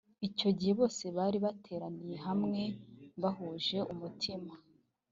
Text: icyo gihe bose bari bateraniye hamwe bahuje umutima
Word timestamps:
icyo 0.27 0.49
gihe 0.57 0.73
bose 0.79 1.03
bari 1.17 1.37
bateraniye 1.45 2.15
hamwe 2.25 2.61
bahuje 3.21 3.77
umutima 3.93 4.51